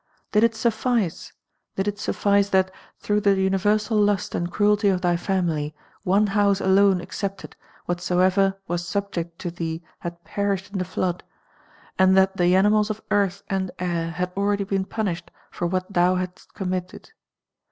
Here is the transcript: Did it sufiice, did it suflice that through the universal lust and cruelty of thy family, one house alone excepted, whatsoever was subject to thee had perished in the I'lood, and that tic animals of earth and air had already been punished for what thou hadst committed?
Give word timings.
Did 0.31 0.43
it 0.43 0.53
sufiice, 0.53 1.31
did 1.75 1.87
it 1.87 1.97
suflice 1.97 2.49
that 2.49 2.71
through 2.97 3.21
the 3.21 3.35
universal 3.35 3.97
lust 3.99 4.33
and 4.33 4.51
cruelty 4.51 4.89
of 4.89 5.01
thy 5.01 5.15
family, 5.15 5.75
one 6.01 6.25
house 6.25 6.59
alone 6.59 6.99
excepted, 6.99 7.55
whatsoever 7.85 8.57
was 8.67 8.83
subject 8.87 9.37
to 9.37 9.51
thee 9.51 9.83
had 9.99 10.23
perished 10.23 10.71
in 10.73 10.79
the 10.79 10.89
I'lood, 10.97 11.21
and 11.99 12.17
that 12.17 12.35
tic 12.35 12.51
animals 12.51 12.89
of 12.89 13.03
earth 13.11 13.43
and 13.47 13.69
air 13.77 14.09
had 14.09 14.31
already 14.35 14.63
been 14.63 14.85
punished 14.85 15.29
for 15.51 15.67
what 15.67 15.93
thou 15.93 16.15
hadst 16.15 16.51
committed? 16.55 17.11